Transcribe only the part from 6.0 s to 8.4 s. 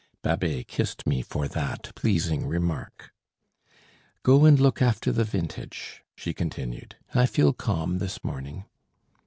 she continued, "I feel calm this